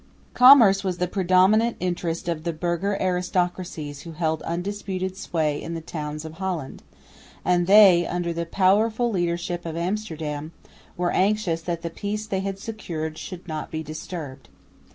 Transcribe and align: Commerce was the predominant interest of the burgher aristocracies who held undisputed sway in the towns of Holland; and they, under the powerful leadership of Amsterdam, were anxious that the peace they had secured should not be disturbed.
Commerce 0.33 0.83
was 0.83 0.97
the 0.97 1.07
predominant 1.07 1.77
interest 1.79 2.27
of 2.27 2.43
the 2.43 2.53
burgher 2.53 2.97
aristocracies 2.99 4.01
who 4.01 4.13
held 4.13 4.41
undisputed 4.41 5.15
sway 5.15 5.61
in 5.61 5.75
the 5.75 5.79
towns 5.79 6.25
of 6.25 6.39
Holland; 6.41 6.81
and 7.45 7.67
they, 7.67 8.07
under 8.07 8.33
the 8.33 8.47
powerful 8.47 9.11
leadership 9.11 9.63
of 9.63 9.77
Amsterdam, 9.77 10.53
were 10.97 11.11
anxious 11.11 11.61
that 11.61 11.83
the 11.83 11.91
peace 11.91 12.25
they 12.25 12.39
had 12.39 12.57
secured 12.57 13.19
should 13.19 13.47
not 13.47 13.69
be 13.69 13.83
disturbed. 13.83 14.49